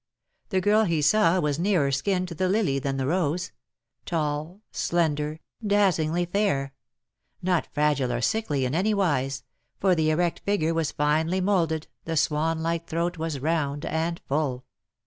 The 0.49 0.61
girl 0.61 0.85
he 0.85 0.99
saw 0.99 1.39
was 1.39 1.59
nearer 1.59 1.89
akin 1.89 2.25
to 2.25 2.33
the 2.33 2.49
lily 2.49 2.79
than 2.79 2.97
the 2.97 3.05
rose— 3.05 3.51
tall, 4.07 4.61
slender, 4.71 5.39
dazzlingly 5.63 6.25
fair— 6.25 6.73
not 7.43 7.67
fragile 7.71 8.11
or 8.11 8.19
sickly 8.21 8.65
in 8.65 8.73
anywise— 8.73 9.43
for 9.79 9.93
the 9.93 10.09
erect 10.09 10.39
figure 10.39 10.73
was 10.73 10.91
finely 10.91 11.39
moulded, 11.39 11.85
the 12.05 12.17
swan 12.17 12.63
like 12.63 12.87
throat 12.87 13.19
was 13.19 13.39
round 13.41 13.85
and 13.85 14.19
full. 14.27 14.65